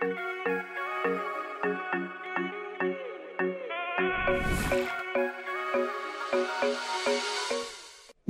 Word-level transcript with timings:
Thank 0.00 0.12
you. 0.12 0.37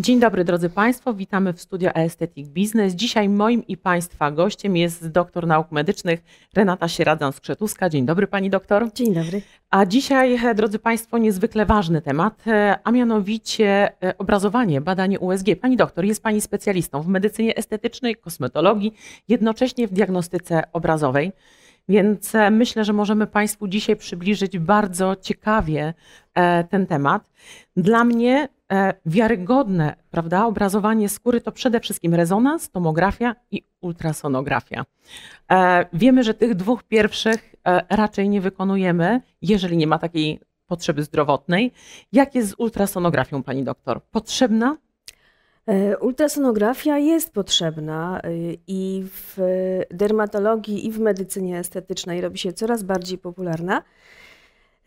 Dzień 0.01 0.21
dobry 0.21 0.45
drodzy 0.45 0.71
Państwo, 0.71 1.15
witamy 1.15 1.53
w 1.53 1.61
studio 1.61 1.97
Aesthetic 1.97 2.49
Business. 2.49 2.95
Dzisiaj 2.95 3.29
moim 3.29 3.67
i 3.67 3.77
Państwa 3.77 4.31
gościem 4.31 4.77
jest 4.77 5.09
doktor 5.09 5.47
nauk 5.47 5.73
medycznych 5.73 6.21
Renata 6.55 6.87
Sieradzan-Skrzetuska. 6.87 7.91
Dzień 7.91 8.07
dobry 8.07 8.27
Pani 8.27 8.51
doktor. 8.51 8.93
Dzień 8.95 9.15
dobry. 9.15 9.43
A 9.71 9.87
dzisiaj, 9.87 10.47
e, 10.47 10.55
drodzy 10.55 10.79
Państwo, 10.79 11.19
niezwykle 11.19 11.67
ważny 11.67 12.03
temat, 12.03 12.45
e, 12.47 12.79
a 12.85 12.91
mianowicie 12.91 13.93
e, 14.03 14.19
obrazowanie, 14.19 14.81
badanie 14.81 15.21
USG. 15.21 15.47
Pani 15.61 15.77
doktor 15.77 16.05
jest 16.05 16.23
Pani 16.23 16.41
specjalistą 16.41 17.03
w 17.03 17.09
medycynie 17.09 17.57
estetycznej, 17.57 18.17
kosmetologii, 18.17 18.95
jednocześnie 19.29 19.89
w 19.89 19.93
diagnostyce 19.93 20.63
obrazowej. 20.73 21.33
Więc 21.89 22.33
myślę, 22.51 22.85
że 22.85 22.93
możemy 22.93 23.27
Państwu 23.27 23.69
dzisiaj 23.69 23.97
przybliżyć 23.97 24.59
bardzo 24.59 25.17
ciekawie 25.17 25.95
ten 26.71 26.87
temat. 26.87 27.31
Dla 27.77 28.05
mnie 28.05 28.49
wiarygodne, 29.07 29.95
prawda, 30.11 30.47
obrazowanie 30.47 31.09
skóry 31.09 31.41
to 31.41 31.53
przede 31.53 31.81
wszystkim 31.81 32.15
rezonans, 32.15 32.71
tomografia 32.71 33.37
i 33.51 33.63
ultrasonografia. 33.81 34.85
E, 35.51 35.87
wiemy, 35.93 36.25
że 36.25 36.35
tych 36.35 36.55
dwóch 36.55 36.83
pierwszych 36.83 37.55
e, 37.65 37.97
raczej 37.97 38.29
nie 38.29 38.41
wykonujemy, 38.41 39.21
jeżeli 39.43 39.77
nie 39.77 39.87
ma 39.87 39.99
takiej 39.99 40.41
potrzeby 40.67 41.03
zdrowotnej. 41.03 41.73
Jak 42.13 42.35
jest 42.35 42.51
z 42.51 42.55
ultrasonografią, 42.59 43.43
pani 43.43 43.65
doktor? 43.65 44.03
Potrzebna? 44.03 44.77
Ultrasonografia 46.01 46.99
jest 46.99 47.33
potrzebna 47.33 48.21
i 48.67 49.05
w 49.05 49.37
dermatologii, 49.91 50.87
i 50.87 50.93
w 50.93 50.99
medycynie 50.99 51.59
estetycznej 51.59 52.21
robi 52.21 52.39
się 52.39 52.53
coraz 52.53 52.83
bardziej 52.83 53.19
popularna. 53.19 53.83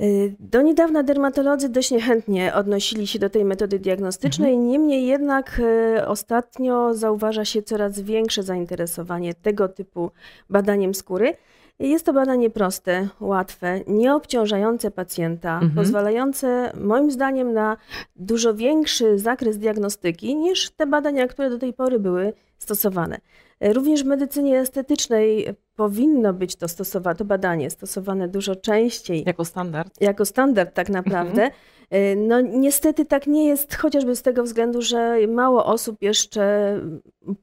Y, 0.01 0.35
do 0.39 0.61
niedawna 0.61 1.03
dermatolodzy 1.03 1.69
dość 1.69 1.91
niechętnie 1.91 2.53
odnosili 2.53 3.07
się 3.07 3.19
do 3.19 3.29
tej 3.29 3.45
metody 3.45 3.79
diagnostycznej, 3.79 4.53
mhm. 4.53 4.67
niemniej 4.67 5.07
jednak 5.07 5.61
y, 5.99 6.07
ostatnio 6.07 6.93
zauważa 6.93 7.45
się 7.45 7.63
coraz 7.63 7.99
większe 7.99 8.43
zainteresowanie 8.43 9.33
tego 9.33 9.69
typu 9.69 10.11
badaniem 10.49 10.93
skóry. 10.93 11.33
Jest 11.81 12.05
to 12.05 12.13
badanie 12.13 12.49
proste, 12.49 13.07
łatwe, 13.19 13.79
nieobciążające 13.87 14.91
pacjenta, 14.91 15.53
mhm. 15.53 15.71
pozwalające 15.71 16.71
moim 16.81 17.11
zdaniem 17.11 17.53
na 17.53 17.77
dużo 18.15 18.53
większy 18.53 19.19
zakres 19.19 19.57
diagnostyki 19.57 20.35
niż 20.35 20.69
te 20.69 20.87
badania, 20.87 21.27
które 21.27 21.49
do 21.49 21.57
tej 21.57 21.73
pory 21.73 21.99
były 21.99 22.33
stosowane. 22.57 23.17
Również 23.61 24.03
w 24.03 24.05
medycynie 24.05 24.59
estetycznej 24.59 25.47
powinno 25.75 26.33
być 26.33 26.55
to, 26.55 26.67
stosowane, 26.67 27.15
to 27.15 27.25
badanie 27.25 27.69
stosowane 27.69 28.27
dużo 28.27 28.55
częściej. 28.55 29.23
Jako 29.27 29.45
standard. 29.45 30.01
Jako 30.01 30.25
standard 30.25 30.73
tak 30.73 30.89
naprawdę. 30.89 31.43
Mhm. 31.43 32.27
No 32.27 32.41
niestety 32.41 33.05
tak 33.05 33.27
nie 33.27 33.47
jest, 33.47 33.75
chociażby 33.75 34.15
z 34.15 34.21
tego 34.21 34.43
względu, 34.43 34.81
że 34.81 35.17
mało 35.27 35.65
osób 35.65 36.01
jeszcze 36.01 36.75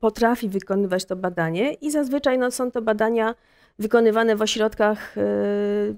potrafi 0.01 0.49
wykonywać 0.49 1.05
to 1.05 1.17
badanie 1.17 1.73
i 1.73 1.91
zazwyczaj 1.91 2.39
no, 2.39 2.51
są 2.51 2.71
to 2.71 2.83
badania 2.83 3.35
wykonywane 3.79 4.37
w 4.37 4.43
ośrodkach 4.43 5.19
y, 5.19 5.95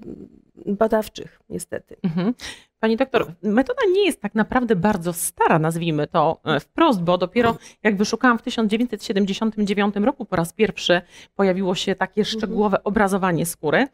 badawczych, 0.65 1.39
niestety. 1.49 1.95
Mhm. 2.03 2.33
Pani 2.81 2.97
doktor, 2.97 3.31
metoda 3.43 3.81
nie 3.93 4.05
jest 4.05 4.21
tak 4.21 4.35
naprawdę 4.35 4.75
bardzo 4.75 5.13
stara, 5.13 5.59
nazwijmy 5.59 6.07
to 6.07 6.41
e, 6.45 6.59
wprost, 6.59 7.01
bo 7.01 7.17
dopiero 7.17 7.57
jak 7.83 7.95
wyszukałam 7.95 8.37
w 8.37 8.41
1979 8.41 9.95
roku 9.95 10.25
po 10.25 10.35
raz 10.35 10.53
pierwszy 10.53 11.01
pojawiło 11.35 11.75
się 11.75 11.95
takie 11.95 12.21
mhm. 12.21 12.37
szczegółowe 12.37 12.83
obrazowanie 12.83 13.45
skóry, 13.45 13.87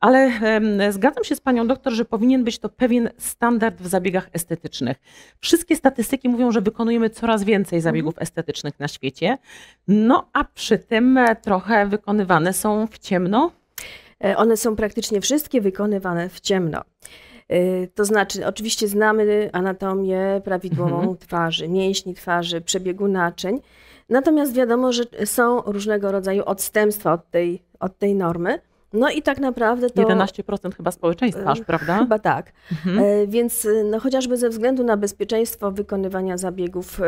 ale 0.00 0.32
zgadzam 0.90 1.24
się 1.24 1.36
z 1.36 1.40
panią 1.40 1.66
doktor, 1.66 1.92
że 1.92 2.04
powinien 2.04 2.44
być 2.44 2.58
to 2.58 2.68
pewien 2.68 3.10
standard 3.18 3.82
w 3.82 3.86
zabiegach 3.86 4.28
estetycznych. 4.32 4.96
Wszystkie 5.40 5.76
statystyki 5.76 6.28
mówią, 6.28 6.52
że 6.52 6.60
wykonujemy 6.60 7.10
coraz 7.10 7.44
więcej 7.44 7.80
zabiegów 7.80 8.14
mhm. 8.14 8.22
estetycznych 8.22 8.80
na 8.80 8.88
świecie, 8.88 9.38
no 9.88 10.28
a 10.32 10.44
przy 10.44 10.78
tym 10.78 11.18
e, 11.18 11.36
trochę 11.36 11.86
wykonywane 11.86 12.52
są 12.52 12.86
w 12.86 12.98
ciemno. 12.98 13.50
E, 14.24 14.36
one 14.36 14.56
są 14.56 14.76
praktycznie 14.76 15.20
wszystkie 15.20 15.60
wykonywane 15.60 16.28
w 16.28 16.40
ciemno. 16.40 16.82
Y, 17.52 17.88
to 17.94 18.04
znaczy, 18.04 18.46
oczywiście 18.46 18.88
znamy 18.88 19.50
anatomię 19.52 20.40
prawidłową 20.44 20.98
mhm. 20.98 21.16
twarzy, 21.16 21.68
mięśni 21.68 22.14
twarzy, 22.14 22.60
przebiegu 22.60 23.08
naczyń, 23.08 23.60
natomiast 24.08 24.54
wiadomo, 24.54 24.92
że 24.92 25.04
są 25.24 25.60
różnego 25.60 26.12
rodzaju 26.12 26.42
odstępstwa 26.46 27.12
od 27.12 27.30
tej, 27.30 27.62
od 27.80 27.98
tej 27.98 28.14
normy. 28.14 28.58
No 28.92 29.10
i 29.10 29.22
tak 29.22 29.38
naprawdę 29.38 29.90
to. 29.90 30.02
11% 30.02 30.74
chyba 30.74 30.90
społeczeństwa, 30.90 31.44
aż, 31.44 31.60
prawda? 31.60 31.98
Chyba 31.98 32.18
tak. 32.18 32.52
Mhm. 32.72 32.98
E, 32.98 33.26
więc 33.26 33.68
no, 33.84 34.00
chociażby 34.00 34.36
ze 34.36 34.48
względu 34.48 34.84
na 34.84 34.96
bezpieczeństwo 34.96 35.72
wykonywania 35.72 36.36
zabiegów, 36.36 37.00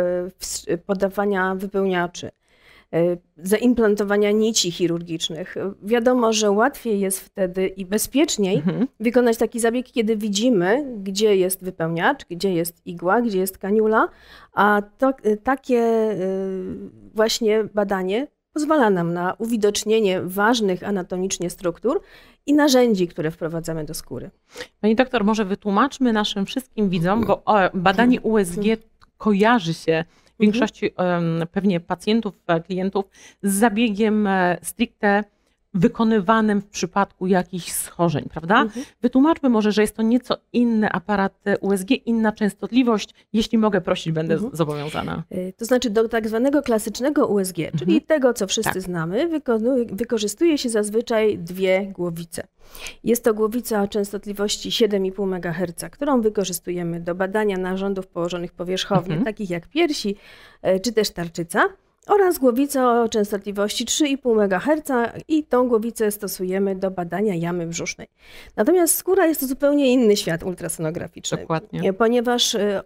e, 0.68 0.78
podawania 0.78 1.54
wypełniaczy, 1.54 2.26
E, 2.26 2.30
zaimplantowania 3.36 4.30
nici 4.30 4.70
chirurgicznych. 4.70 5.54
Wiadomo, 5.82 6.32
że 6.32 6.50
łatwiej 6.50 7.00
jest 7.00 7.20
wtedy 7.20 7.66
i 7.66 7.86
bezpieczniej 7.86 8.56
mhm. 8.56 8.88
wykonać 9.00 9.36
taki 9.36 9.60
zabieg, 9.60 9.86
kiedy 9.86 10.16
widzimy, 10.16 10.94
gdzie 11.02 11.36
jest 11.36 11.64
wypełniacz, 11.64 12.24
gdzie 12.30 12.52
jest 12.52 12.86
igła, 12.86 13.22
gdzie 13.22 13.38
jest 13.38 13.58
kaniula, 13.58 14.08
a 14.52 14.82
to, 14.98 15.12
e, 15.22 15.36
takie 15.36 15.78
e, 15.78 16.16
właśnie 17.14 17.64
badanie 17.74 18.26
pozwala 18.52 18.90
nam 18.90 19.12
na 19.12 19.34
uwidocznienie 19.38 20.20
ważnych 20.22 20.82
anatomicznie 20.82 21.50
struktur 21.50 22.00
i 22.46 22.54
narzędzi, 22.54 23.08
które 23.08 23.30
wprowadzamy 23.30 23.84
do 23.84 23.94
skóry. 23.94 24.30
Pani 24.80 24.96
doktor, 24.96 25.24
może 25.24 25.44
wytłumaczmy 25.44 26.12
naszym 26.12 26.46
wszystkim 26.46 26.88
widzom, 26.88 27.26
bo 27.26 27.42
badanie 27.74 28.20
USG 28.20 28.62
kojarzy 29.18 29.74
się. 29.74 30.04
Większości 30.40 30.90
pewnie 31.52 31.80
pacjentów, 31.80 32.34
e, 32.46 32.60
klientów 32.60 33.04
z 33.42 33.54
zabiegiem 33.54 34.26
e, 34.26 34.58
stricte 34.62 35.24
wykonywanym 35.74 36.60
w 36.60 36.66
przypadku 36.66 37.26
jakichś 37.26 37.72
schorzeń, 37.72 38.28
prawda? 38.30 38.62
Mhm. 38.62 38.86
Wytłumaczmy 39.02 39.48
może, 39.48 39.72
że 39.72 39.82
jest 39.82 39.96
to 39.96 40.02
nieco 40.02 40.36
inny 40.52 40.90
aparat 40.90 41.44
USG, 41.60 41.90
inna 42.06 42.32
częstotliwość. 42.32 43.14
Jeśli 43.32 43.58
mogę 43.58 43.80
prosić, 43.80 44.12
będę 44.12 44.34
mhm. 44.34 44.56
zobowiązana. 44.56 45.22
Y, 45.32 45.52
to 45.56 45.64
znaczy 45.64 45.90
do 45.90 46.08
tak 46.08 46.28
zwanego 46.28 46.62
klasycznego 46.62 47.26
USG, 47.26 47.58
mhm. 47.58 47.78
czyli 47.78 48.02
tego, 48.02 48.34
co 48.34 48.46
wszyscy 48.46 48.72
tak. 48.72 48.82
znamy, 48.82 49.40
wykorzystuje 49.92 50.58
się 50.58 50.68
zazwyczaj 50.68 51.38
dwie 51.38 51.86
głowice. 51.86 52.46
Jest 53.04 53.24
to 53.24 53.34
głowica 53.34 53.82
o 53.82 53.88
częstotliwości 53.88 54.70
7,5 54.70 55.34
MHz, 55.34 55.90
którą 55.90 56.20
wykorzystujemy 56.20 57.00
do 57.00 57.14
badania 57.14 57.58
narządów 57.58 58.06
położonych 58.06 58.52
powierzchownie, 58.52 59.14
mhm. 59.14 59.24
takich 59.24 59.50
jak 59.50 59.68
piersi 59.68 60.16
y, 60.66 60.80
czy 60.80 60.92
też 60.92 61.10
tarczyca 61.10 61.68
oraz 62.06 62.38
głowicę 62.38 62.88
o 62.88 63.08
częstotliwości 63.08 63.86
3,5 63.86 64.42
MHz 64.44 65.12
i 65.28 65.44
tą 65.44 65.68
głowicę 65.68 66.10
stosujemy 66.10 66.76
do 66.76 66.90
badania 66.90 67.34
jamy 67.34 67.66
brzusznej. 67.66 68.08
Natomiast 68.56 68.94
skóra 68.94 69.26
jest 69.26 69.40
to 69.40 69.46
zupełnie 69.46 69.92
inny 69.92 70.16
świat 70.16 70.42
ultrasonograficzny. 70.42 71.38
Dokładnie. 71.38 71.92
Ponieważ 71.92 72.54
y, 72.54 72.80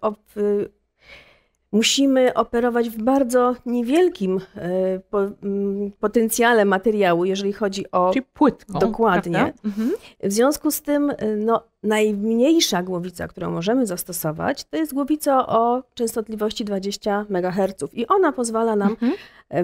musimy 1.73 2.35
operować 2.35 2.91
w 2.91 3.03
bardzo 3.03 3.55
niewielkim 3.67 4.41
e, 4.57 5.01
mm, 5.43 5.93
potencjale 6.01 6.65
materiału, 6.65 7.25
jeżeli 7.25 7.53
chodzi 7.53 7.91
o. 7.91 8.11
Czyli 8.13 8.27
płytką. 8.35 8.79
Dokładnie. 8.79 9.53
Mhm. 9.65 9.93
W 10.23 10.33
związku 10.33 10.71
z 10.71 10.83
tym, 10.83 11.11
e, 11.11 11.37
no, 11.37 11.63
najmniejsza 11.83 12.83
głowica, 12.83 13.29
którą 13.29 13.51
możemy 13.51 13.87
zastosować, 13.87 14.65
to 14.65 14.77
jest 14.77 14.95
głowica 14.95 15.47
o 15.47 15.83
częstotliwości 15.95 16.65
20 16.65 17.27
MHz 17.31 17.85
i 17.93 18.07
ona 18.07 18.33
pozwala 18.33 18.77
nam 18.77 18.91
mhm. 18.91 19.13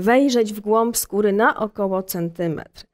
wejrzeć 0.01 0.53
w 0.53 0.61
głąb 0.61 0.97
skóry 0.97 1.33
na 1.33 1.57
około 1.57 2.03
centymetr. 2.03 2.85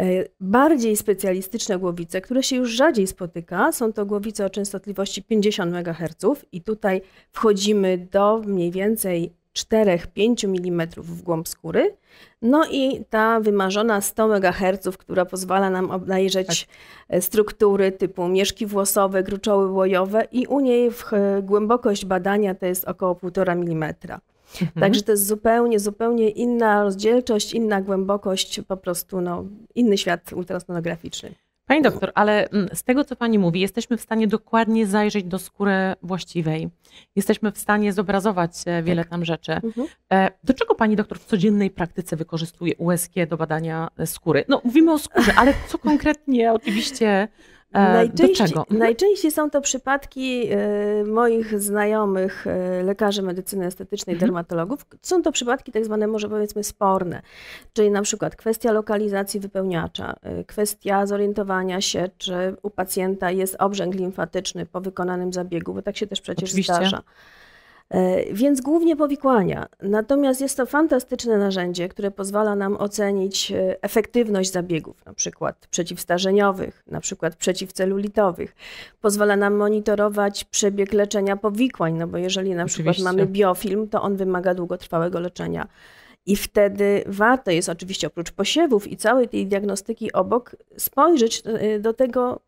E, 0.00 0.24
bardziej 0.40 0.96
specjalistyczne 0.96 1.78
głowice, 1.78 2.20
które 2.20 2.42
się 2.42 2.56
już 2.56 2.70
rzadziej 2.70 3.06
spotyka, 3.06 3.72
są 3.72 3.92
to 3.92 4.06
głowice 4.06 4.46
o 4.46 4.50
częstotliwości 4.50 5.22
50 5.22 5.74
MHz 5.74 6.44
i 6.52 6.62
tutaj 6.62 7.02
wchodzimy 7.32 7.98
do 7.98 8.42
mniej 8.46 8.70
więcej 8.70 9.32
4-5 9.58 10.44
mm 10.44 10.88
w 10.96 11.22
głąb 11.22 11.48
skóry. 11.48 11.96
No 12.42 12.64
i 12.70 13.04
ta 13.10 13.40
wymarzona 13.40 14.00
100 14.00 14.36
MHz, 14.36 14.96
która 14.98 15.24
pozwala 15.24 15.70
nam 15.70 15.90
obejrzeć 15.90 16.68
tak. 17.08 17.22
struktury 17.22 17.92
typu 17.92 18.28
mieszki 18.28 18.66
włosowe, 18.66 19.22
gruczoły 19.22 19.70
łojowe 19.70 20.24
i 20.32 20.46
u 20.46 20.60
niej 20.60 20.90
głębokość 21.42 22.04
badania 22.04 22.54
to 22.54 22.66
jest 22.66 22.84
około 22.84 23.14
1,5 23.14 23.70
mm. 23.70 23.94
Mhm. 24.52 24.80
Także 24.80 25.02
to 25.02 25.12
jest 25.12 25.26
zupełnie, 25.26 25.80
zupełnie 25.80 26.30
inna 26.30 26.82
rozdzielczość, 26.82 27.52
inna 27.52 27.80
głębokość, 27.80 28.60
po 28.68 28.76
prostu 28.76 29.20
no, 29.20 29.44
inny 29.74 29.98
świat 29.98 30.32
ultrasonograficzny. 30.32 31.34
Pani 31.70 31.82
doktor, 31.82 32.12
ale 32.14 32.48
mm, 32.48 32.68
z 32.72 32.82
tego, 32.82 33.04
co 33.04 33.16
pani 33.16 33.38
mówi, 33.38 33.60
jesteśmy 33.60 33.96
w 33.96 34.00
stanie 34.00 34.26
dokładnie 34.28 34.86
zajrzeć 34.86 35.24
do 35.24 35.38
skóry 35.38 35.72
właściwej. 36.02 36.68
Jesteśmy 37.16 37.52
w 37.52 37.58
stanie 37.58 37.92
zobrazować 37.92 38.52
e, 38.66 38.82
wiele 38.82 39.04
tam 39.04 39.24
rzeczy. 39.24 39.52
Mhm. 39.52 39.86
E, 40.12 40.30
Do 40.44 40.54
czego 40.54 40.74
pani 40.74 40.96
doktor 40.96 41.18
w 41.18 41.24
codziennej 41.24 41.70
praktyce 41.70 42.16
wykorzystuje 42.16 42.76
USG 42.76 43.12
do 43.28 43.36
badania 43.36 43.88
e, 43.98 44.06
skóry? 44.06 44.44
No, 44.48 44.60
mówimy 44.64 44.92
o 44.92 44.98
skórze, 44.98 45.32
ale 45.36 45.54
co 45.68 45.78
konkretnie 45.78 46.52
oczywiście 46.52 47.28
e, 47.72 47.86
do 47.86 47.92
Najczęściej, 47.92 48.48
czego? 48.48 48.60
Mhm. 48.60 48.78
najczęściej 48.78 49.30
są 49.30 49.50
to 49.50 49.60
przypadki 49.60 50.48
e, 50.50 51.04
moich 51.04 51.60
znajomych 51.60 52.46
e, 52.46 52.82
lekarzy 52.82 53.22
medycyny 53.22 53.66
estetycznej, 53.66 54.14
Mhm. 54.14 54.28
dermatologów. 54.28 54.86
Są 55.02 55.22
to 55.22 55.32
przypadki 55.32 55.72
tak 55.72 55.84
zwane, 55.84 56.06
może 56.06 56.28
powiedzmy, 56.28 56.64
sporne, 56.64 57.22
czyli 57.72 57.90
na 57.90 58.02
przykład 58.02 58.36
kwestia 58.36 58.72
lokalizacji 58.72 59.40
wypełniacza, 59.40 60.16
e, 60.22 60.44
kwestia 60.44 61.06
zorientowania 61.06 61.80
się, 61.80 62.10
czy 62.18 62.56
u 62.62 62.70
pacjenta 62.70 63.30
jest 63.30 63.56
obrzęk 63.58 63.94
limfatyczny 63.94 64.66
po 64.66 64.80
wykonanym 64.80 65.32
zabiegu, 65.32 65.74
bo 65.74 65.82
tak 65.82 65.96
się 65.96 66.06
też 66.06 66.20
przecież 66.20 66.50
Oczywiście. 66.50 66.74
zdarza. 66.74 67.02
E, 67.90 68.32
Więc 68.34 68.60
głównie 68.60 68.96
powikłania. 68.96 69.66
Natomiast 69.82 70.40
jest 70.40 70.56
to 70.56 70.66
fantastyczne 70.66 71.38
narzędzie, 71.38 71.88
które 71.88 72.10
pozwala 72.10 72.56
nam 72.56 72.76
ocenić 72.76 73.52
e, 73.52 73.82
efektywność 73.82 74.52
zabiegów, 74.52 75.04
na 75.06 75.14
przykład 75.14 75.66
przeciwstarzeniowych, 75.70 76.82
na 76.86 77.00
przykład 77.00 77.36
przeciwcelulitowych. 77.36 78.54
Pozwala 79.00 79.36
nam 79.36 79.54
monitorować 79.54 80.44
przebieg 80.44 80.92
leczenia 80.92 81.36
powikłań, 81.36 81.94
no 81.94 82.06
bo 82.06 82.18
jeżeli 82.18 82.54
na 82.54 82.64
przykład 82.64 82.96
Oczywiście. 82.96 83.16
mamy 83.16 83.26
biofilm, 83.26 83.88
to 83.88 84.02
on 84.02 84.16
wymaga 84.16 84.54
długotrwałego 84.54 85.20
leczenia. 85.20 85.68
I 86.26 86.36
wtedy 86.36 87.04
warto 87.06 87.50
jest 87.50 87.68
oczywiście 87.68 88.06
oprócz 88.06 88.32
posiewów 88.32 88.88
i 88.88 88.96
całej 88.96 89.28
tej 89.28 89.46
diagnostyki 89.46 90.12
obok 90.12 90.56
spojrzeć 90.76 91.42
e, 91.46 91.78
do 91.78 91.92
tego, 91.92 92.40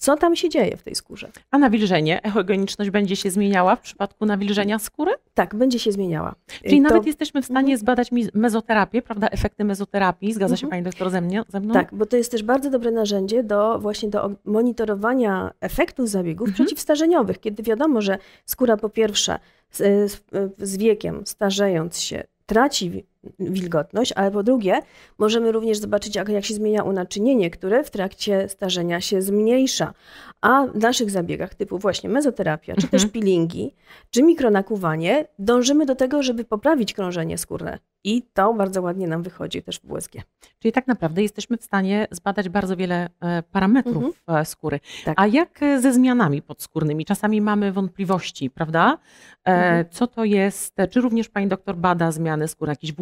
co 0.00 0.16
tam 0.16 0.36
się 0.36 0.48
dzieje 0.48 0.76
w 0.76 0.82
tej 0.82 0.94
skórze. 0.94 1.30
A 1.50 1.58
nawilżenie, 1.58 2.22
echogeniczność 2.22 2.90
będzie 2.90 3.16
się 3.16 3.30
zmieniała 3.30 3.76
w 3.76 3.80
przypadku 3.80 4.26
nawilżenia 4.26 4.78
skóry? 4.78 5.12
Tak, 5.34 5.54
będzie 5.54 5.78
się 5.78 5.92
zmieniała. 5.92 6.34
Czyli 6.64 6.76
To- 6.76 6.88
nawet 6.88 7.06
jesteśmy 7.06 7.42
w 7.42 7.44
stanie 7.44 7.60
Mhm. 7.74 7.78
zbadać 7.78 8.10
mezoterapię, 8.34 9.02
prawda? 9.02 9.28
Efekty 9.28 9.64
mezoterapii. 9.64 10.32
Zgadza 10.32 10.56
się 10.56 10.66
Mhm. 10.66 10.70
pani 10.70 10.82
doktor 10.92 11.10
ze, 11.10 11.20
mnie, 11.20 11.42
ze 11.48 11.60
mną? 11.60 11.74
Tak, 11.74 11.94
bo 11.94 12.06
to 12.06 12.16
jest 12.16 12.30
też 12.30 12.42
bardzo 12.42 12.70
dobre 12.70 12.90
narzędzie 12.90 13.42
do 13.44 13.78
właśnie 13.78 14.08
do 14.08 14.30
monitorowania 14.44 15.50
efektów 15.60 16.08
zabiegów 16.08 16.48
Mhm. 16.48 16.66
przeciwstarzeniowych, 16.66 17.40
kiedy 17.40 17.62
wiadomo, 17.62 18.00
że 18.00 18.18
skóra 18.46 18.76
po 18.76 18.88
pierwsze 18.88 19.38
z, 19.70 20.12
z, 20.58 20.76
wiekiem, 20.76 21.22
starzejąc 21.26 22.00
się, 22.00 22.22
traci 22.46 23.04
wilgotność, 23.38 24.12
ale 24.12 24.30
po 24.30 24.42
drugie 24.42 24.82
możemy 25.18 25.52
również 25.52 25.78
zobaczyć, 25.78 26.16
jak, 26.16 26.28
jak 26.28 26.44
się 26.44 26.54
zmienia 26.54 26.82
unaczynienie, 26.82 27.50
które 27.50 27.84
w 27.84 27.90
trakcie 27.90 28.48
starzenia 28.48 29.00
się 29.00 29.22
zmniejsza. 29.22 29.94
A 30.40 30.66
w 30.66 30.76
naszych 30.76 31.10
zabiegach 31.10 31.54
typu 31.54 31.78
właśnie 31.78 32.10
mezoterapia, 32.10 32.74
czy 32.74 32.88
też 32.88 33.02
Mhm. 33.04 33.10
peelingi, 33.10 33.74
czy 34.10 34.22
mikronakuwanie, 34.22 35.26
dążymy 35.38 35.86
do 35.86 35.94
tego, 35.94 36.22
żeby 36.22 36.44
poprawić 36.44 36.94
krążenie 36.94 37.38
skórne. 37.38 37.78
I 38.04 38.22
to 38.34 38.54
bardzo 38.54 38.82
ładnie 38.82 39.08
nam 39.08 39.22
wychodzi 39.22 39.62
też 39.62 39.80
w 39.80 39.92
USG. 39.92 40.12
Czyli 40.58 40.72
tak 40.72 40.86
naprawdę 40.86 41.22
jesteśmy 41.22 41.56
w 41.56 41.64
stanie 41.64 42.06
zbadać 42.10 42.48
bardzo 42.48 42.76
wiele 42.76 43.08
e, 43.20 43.42
parametrów 43.42 44.22
e, 44.28 44.44
skóry. 44.44 44.76
Mhm. 44.76 45.04
Tak. 45.04 45.14
A 45.18 45.26
jak 45.26 45.62
e, 45.62 45.80
ze 45.80 45.92
zmianami 45.92 46.42
podskórnymi? 46.42 47.04
Czasami 47.04 47.40
mamy 47.40 47.72
wątpliwości, 47.72 48.50
prawda? 48.50 48.98
Mhm. 49.44 49.84
Co 49.90 50.06
to 50.06 50.24
jest? 50.24 50.76
Czy 50.90 51.00
również 51.00 51.28
pani 51.28 51.48
doktor 51.48 51.76
bada 51.76 52.12
zmiany 52.12 52.48
skóry, 52.48 52.70
jakieś 52.70 52.92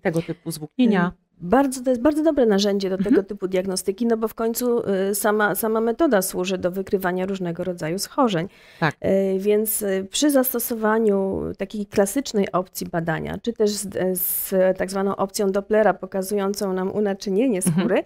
tego 0.00 0.22
typu 0.22 0.50
zwłóknienia? 0.50 1.12
Bardzo, 1.40 1.82
to 1.82 1.90
jest 1.90 2.02
bardzo 2.02 2.22
dobre 2.22 2.46
narzędzie 2.46 2.88
do 2.90 2.96
Mhm. 2.96 3.14
tego 3.14 3.26
typu 3.26 3.48
diagnostyki, 3.48 4.06
no 4.06 4.16
bo 4.16 4.28
w 4.28 4.34
końcu 4.34 4.82
y, 5.10 5.14
sama, 5.14 5.54
sama 5.54 5.80
metoda 5.80 6.22
służy 6.22 6.58
do 6.58 6.70
wykrywania 6.70 7.26
różnego 7.26 7.64
rodzaju 7.64 7.98
schorzeń. 7.98 8.48
Tak. 8.80 8.94
Y, 9.04 9.38
Więc 9.38 9.82
y, 9.82 10.06
przy 10.10 10.30
zastosowaniu 10.30 11.42
takiej 11.58 11.86
klasycznej 11.86 12.52
opcji 12.52 12.86
badania, 12.86 13.38
czy 13.42 13.52
też 13.52 13.70
z, 13.70 14.18
z 14.20 14.54
tak 14.78 14.90
zwaną 14.90 15.16
opcją 15.16 15.52
Dopplera 15.52 15.94
pokazującą 15.94 16.72
nam 16.72 16.90
unaczynienie 16.92 17.58
Mhm. 17.66 17.76
skóry, 17.78 18.02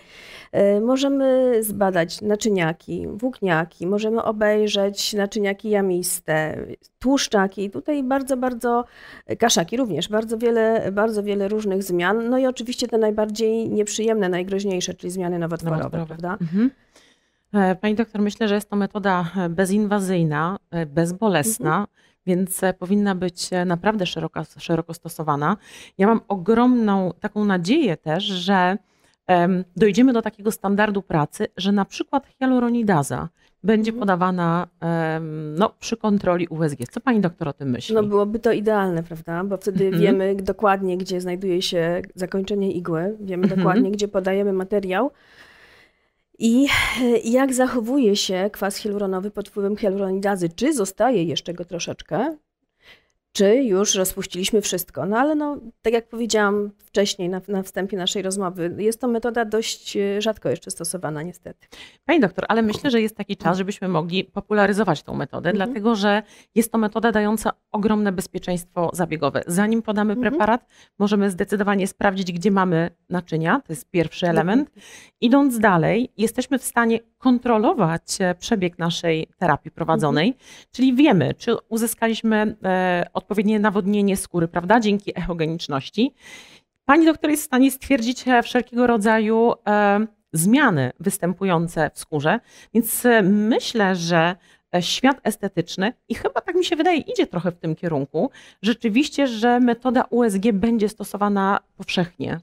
y, 0.77 0.81
możemy 0.81 1.55
zbadać 1.63 2.21
naczyniaki, 2.23 3.07
włókniaki, 3.09 3.87
możemy 3.87 4.23
obejrzeć 4.23 5.13
naczyniaki 5.15 5.71
jamiste, 5.71 6.67
tłuszczaki. 6.99 7.65
I 7.65 7.71
Tutaj 7.71 8.03
bardzo, 8.03 8.37
bardzo 8.37 8.85
kaszaki 9.39 9.77
również, 9.77 10.09
bardzo 10.09 10.39
wiele, 10.39 10.93
bardzo 10.93 11.23
wiele 11.23 11.49
różnych 11.49 11.83
zmian. 11.83 12.29
No 12.31 12.39
i 12.39 12.47
oczywiście 12.47 12.89
te 12.89 12.99
najbardziej 12.99 13.18
nieprzyjemne, 13.69 14.29
najgroźniejsze, 14.29 14.95
czyli 14.95 15.11
zmiany 15.11 15.39
nowotworowe, 15.39 15.77
Nowotworowe. 15.79 16.07
prawda? 16.17 16.39
Mhm. 16.41 16.71
E, 17.53 17.75
Pani 17.77 17.95
doktor, 17.95 18.21
myślę, 18.23 18.49
że 18.49 18.55
jest 18.55 18.71
to 18.71 18.77
metoda 18.77 19.31
e, 19.37 19.49
bezinwazyjna, 19.49 20.59
e, 20.71 20.87
bezbolesna, 20.87 21.71
Mhm. 21.71 21.87
więc 22.27 22.61
powinna 22.79 23.15
być 23.15 23.51
naprawdę 23.67 24.07
szeroko, 24.07 24.43
szeroko 24.59 24.95
stosowana. 24.95 25.57
Ja 25.99 26.07
mam 26.07 26.21
ogromną 26.29 27.13
taką 27.21 27.45
nadzieję 27.45 27.97
też, 27.97 28.25
że 28.25 28.79
em, 29.27 29.65
dojdziemy 29.77 30.13
do 30.13 30.23
takiego 30.23 30.51
standardu 30.53 31.03
pracy, 31.03 31.47
że 31.57 31.73
na 31.73 31.85
przykład 31.85 32.27
hialuronidaza 32.39 33.29
będzie 33.65 33.91
Mhm. 33.91 34.01
podawana 34.01 34.69
no, 35.59 35.71
przy 35.81 35.97
kontroli 35.97 36.47
USG. 36.49 36.79
Co 36.91 37.01
pani 37.01 37.21
doktor 37.21 37.49
o 37.49 37.53
tym 37.53 37.71
myśli? 37.71 37.95
No 37.95 38.03
byłoby 38.03 38.39
to 38.39 38.53
idealne, 38.53 39.03
prawda? 39.03 39.45
Bo 39.45 39.57
wtedy 39.57 39.85
Mhm. 39.85 40.03
wiemy 40.03 40.35
dokładnie, 40.35 40.99
gdzie 40.99 41.21
znajduje 41.21 41.63
się 41.63 42.03
zakończenie 42.15 42.73
igły, 42.73 43.17
wiemy 43.21 43.43
Mhm. 43.43 43.61
dokładnie, 43.61 43.91
gdzie 43.91 44.09
podajemy 44.09 44.53
materiał 44.53 45.11
i 46.39 46.67
jak 47.25 47.55
zachowuje 47.55 48.17
się 48.17 48.51
kwas 48.53 48.77
hialuronowy 48.77 49.31
pod 49.31 49.49
wpływem 49.49 49.77
hialuronidazy. 49.77 50.49
Czy 50.49 50.75
zostaje 50.75 51.23
jeszcze 51.25 51.55
go 51.55 51.65
troszeczkę, 51.65 52.37
czy 53.33 53.55
już 53.57 53.95
rozpuściliśmy 53.95 54.61
wszystko. 54.61 55.07
No 55.07 55.19
ale 55.19 55.35
no, 55.35 55.57
tak 55.83 55.93
jak 55.93 56.09
powiedziałam 56.09 56.71
wcześniej 56.79 57.29
na, 57.29 57.41
na 57.49 57.63
wstępie 57.63 57.97
naszej 57.97 58.23
rozmowy, 58.23 58.75
jest 58.79 59.01
to 59.01 59.09
metoda 59.09 59.45
dość 59.45 59.97
e, 59.97 60.23
rzadko 60.23 60.49
jeszcze 60.49 60.71
stosowana 60.71 61.23
niestety. 61.23 61.67
Pani 62.05 62.21
doktor, 62.21 62.45
ale 62.49 62.63
myślę, 62.63 62.91
że 62.91 63.01
jest 63.01 63.17
taki 63.17 63.37
czas, 63.37 63.59
żebyśmy 63.59 63.89
mogli 63.89 64.25
popularyzować 64.25 65.03
tą 65.03 65.15
metodę, 65.15 65.51
Mhm. 65.51 65.67
dlatego 65.69 65.95
że 65.95 66.23
jest 66.55 66.73
to 66.73 66.79
metoda 66.79 67.13
dająca 67.13 67.51
ogromne 67.73 68.13
bezpieczeństwo 68.13 68.91
zabiegowe. 68.93 69.43
Zanim 69.47 69.83
podamy 69.83 70.13
Mhm. 70.13 70.31
preparat, 70.33 70.67
możemy 70.99 71.31
zdecydowanie 71.31 71.87
sprawdzić, 71.87 72.33
gdzie 72.33 72.51
mamy 72.51 72.91
naczynia, 73.11 73.63
to 73.67 73.73
jest 73.73 73.91
pierwszy 73.91 74.27
element. 74.29 74.71
Idąc 75.21 75.59
dalej, 75.59 76.13
jesteśmy 76.17 76.59
w 76.59 76.65
stanie 76.65 77.01
kontrolować 77.19 78.03
e, 78.21 78.35
przebieg 78.35 78.79
naszej 78.79 79.27
terapii 79.39 79.71
prowadzonej, 79.71 80.29
Mhm. 80.29 80.45
czyli 80.73 80.95
wiemy, 80.95 81.35
czy 81.35 81.57
uzyskaliśmy 81.69 82.57
e, 82.65 83.07
odpowiednie 83.29 83.61
nawodnienie 83.61 84.17
skóry, 84.17 84.49
prawda, 84.49 84.81
dzięki 84.81 85.19
echogeniczności. 85.19 86.15
Pani 86.85 87.07
doktor 87.07 87.31
jest 87.31 87.43
w 87.43 87.47
stanie 87.47 87.71
stwierdzić 87.71 88.29
e, 88.29 88.43
wszelkiego 88.43 88.87
rodzaju 88.87 89.53
e, 89.67 90.07
zmiany 90.33 90.93
występujące 91.01 91.91
w 91.95 91.99
skórze, 91.99 92.41
więc 92.75 93.07
e, 93.07 93.23
myślę, 93.23 93.97
że 93.97 94.37
świat 94.81 95.21
estetyczny 95.25 95.93
i 96.09 96.15
chyba 96.15 96.41
tak 96.41 96.55
mi 96.55 96.65
się 96.65 96.77
wydaje, 96.77 96.99
idzie 96.99 97.27
trochę 97.27 97.53
w 97.53 97.59
tym 97.59 97.75
kierunku, 97.75 98.31
rzeczywiście, 98.63 99.27
że 99.27 99.61
metoda 99.61 100.05
USG 100.11 100.53
będzie 100.53 100.89
stosowana 100.89 101.61
powszechnie. 101.77 102.41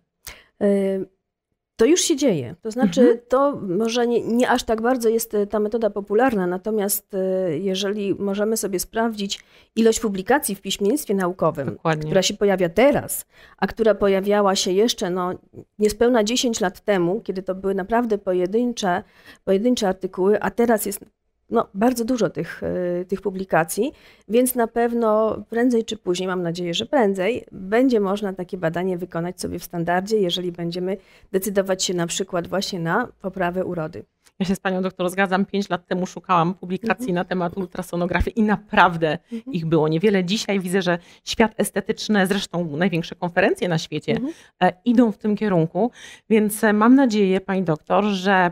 To 1.77 1.85
już 1.85 2.01
się 2.01 2.15
dzieje. 2.15 2.55
To 2.61 2.71
znaczy, 2.71 3.01
Mhm. 3.01 3.19
to 3.29 3.59
może 3.61 4.07
nie, 4.07 4.21
nie 4.21 4.49
aż 4.49 4.63
tak 4.63 4.81
bardzo 4.81 5.09
jest 5.09 5.33
y, 5.33 5.47
ta 5.47 5.59
metoda 5.59 5.89
popularna, 5.89 6.47
natomiast 6.47 7.13
y, 7.13 7.59
jeżeli 7.59 8.15
możemy 8.15 8.57
sobie 8.57 8.79
sprawdzić 8.79 9.39
ilość 9.75 9.99
publikacji 9.99 10.55
w 10.55 10.61
piśmiennictwie 10.61 11.13
naukowym, 11.13 11.69
Dokładnie. 11.69 12.03
która 12.05 12.21
się 12.21 12.33
pojawia 12.33 12.69
teraz, 12.69 13.25
a 13.57 13.67
która 13.67 13.95
pojawiała 13.95 14.55
się 14.55 14.71
jeszcze 14.71 15.09
no, 15.09 15.31
niespełna 15.79 16.23
10 16.23 16.61
lat 16.61 16.79
temu, 16.81 17.21
kiedy 17.21 17.43
to 17.43 17.55
były 17.55 17.75
naprawdę 17.75 18.17
pojedyncze, 18.17 19.03
pojedyncze 19.43 19.87
artykuły, 19.87 20.41
a 20.41 20.51
teraz 20.51 20.85
jest 20.85 20.99
no, 21.49 21.67
bardzo 21.73 22.05
dużo 22.05 22.29
tych, 22.29 22.63
y, 22.63 23.05
tych 23.05 23.21
publikacji, 23.21 23.91
więc 24.27 24.55
na 24.55 24.67
pewno 24.67 25.37
prędzej 25.49 25.85
czy 25.85 25.97
później, 25.97 26.27
mam 26.27 26.41
nadzieję, 26.43 26.73
że 26.73 26.85
prędzej, 26.85 27.45
będzie 27.51 27.99
można 27.99 28.33
takie 28.33 28.57
badanie 28.57 28.97
wykonać 28.97 29.41
sobie 29.41 29.59
w 29.59 29.63
standardzie, 29.63 30.17
jeżeli 30.17 30.51
będziemy 30.51 30.97
decydować 31.31 31.83
się 31.83 31.93
na 31.93 32.07
przykład 32.07 32.47
właśnie 32.47 32.79
na 32.79 33.07
poprawę 33.21 33.65
urody. 33.65 34.05
Ja 34.39 34.45
się 34.45 34.55
z 34.55 34.59
panią 34.59 34.81
doktor 34.81 35.09
zgadzam. 35.09 35.45
Pięć 35.45 35.69
lat 35.69 35.87
temu 35.87 36.05
szukałam 36.05 36.53
publikacji 36.53 37.03
Mhm. 37.09 37.15
na 37.15 37.25
temat 37.25 37.57
ultrasonografii 37.57 38.39
i 38.39 38.43
naprawdę 38.43 39.17
ich 39.51 39.65
było 39.65 39.87
niewiele. 39.87 40.23
Dzisiaj 40.23 40.59
widzę, 40.59 40.81
że 40.81 40.97
świat 41.23 41.53
estetyczny, 41.57 42.27
zresztą 42.27 42.77
największe 42.77 43.15
konferencje 43.15 43.67
na 43.69 43.77
świecie, 43.77 44.11
Mhm. 44.11 44.33
e, 44.63 44.73
idą 44.85 45.11
w 45.11 45.17
tym 45.17 45.35
kierunku. 45.35 45.91
Więc 46.29 46.63
e, 46.63 46.73
mam 46.73 46.95
nadzieję, 46.95 47.41
pani 47.41 47.63
doktor, 47.63 48.03
że 48.03 48.31
e, 48.31 48.51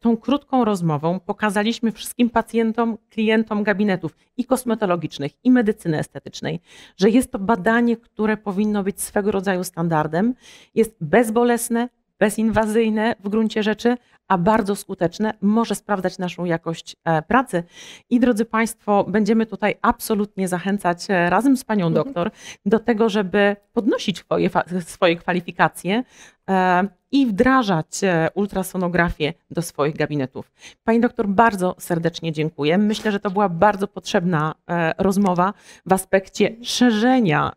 tą 0.00 0.16
krótką 0.16 0.64
rozmową 0.64 1.20
pokazaliśmy 1.20 1.92
wszystkim 1.92 2.30
pacjentom, 2.30 2.98
klientom 3.10 3.62
gabinetów 3.62 4.16
i 4.36 4.44
kosmetologicznych, 4.44 5.32
i 5.44 5.50
medycyny 5.50 5.98
estetycznej, 5.98 6.60
że 6.96 7.10
jest 7.10 7.32
to 7.32 7.38
badanie, 7.38 7.96
które 7.96 8.36
powinno 8.36 8.82
być 8.82 9.02
swego 9.02 9.30
rodzaju 9.30 9.64
standardem. 9.64 10.34
Jest 10.74 10.96
bezbolesne, 11.00 11.88
bezinwazyjne 12.20 13.14
w 13.24 13.28
gruncie 13.28 13.62
rzeczy, 13.62 13.96
a 14.28 14.38
bardzo 14.38 14.76
skuteczne, 14.76 15.34
może 15.40 15.74
sprawdzać 15.74 16.18
naszą 16.18 16.44
jakość 16.44 16.96
e, 17.04 17.22
pracy. 17.22 17.62
I 18.10 18.20
drodzy 18.20 18.44
Państwo, 18.44 19.04
będziemy 19.08 19.46
tutaj 19.46 19.74
absolutnie 19.82 20.48
zachęcać 20.48 21.06
e, 21.08 21.30
razem 21.30 21.56
z 21.56 21.64
Panią 21.64 21.86
Mhm. 21.86 22.04
doktor 22.04 22.30
do 22.66 22.78
tego, 22.78 23.08
żeby 23.08 23.56
podnosić 23.72 24.18
swoje, 24.18 24.50
swoje 24.80 25.16
kwalifikacje 25.16 26.04
e, 26.50 26.88
i 27.12 27.26
wdrażać 27.26 28.00
ultrasonografię 28.34 29.34
do 29.50 29.62
swoich 29.62 29.96
gabinetów. 29.96 30.52
Pani 30.84 31.00
doktor, 31.00 31.28
bardzo 31.28 31.76
serdecznie 31.78 32.32
dziękuję. 32.32 32.78
Myślę, 32.78 33.12
że 33.12 33.20
to 33.20 33.30
była 33.30 33.48
bardzo 33.48 33.86
potrzebna 33.88 34.54
rozmowa 34.98 35.52
w 35.86 35.92
aspekcie 35.92 36.56
szerzenia 36.62 37.52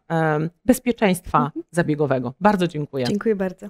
bezpieczeństwa 0.65 1.51
zabiegowego. 1.71 2.33
Bardzo 2.39 2.67
dziękuję. 2.67 3.05
Dziękuję 3.05 3.35
bardzo. 3.35 3.67